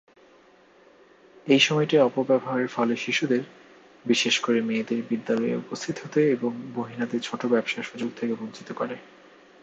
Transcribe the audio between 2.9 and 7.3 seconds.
শিশুদের, বিশেষ করে মেয়েদের বিদ্যালয়ে উপস্থিত হতে এবং মহিলাদের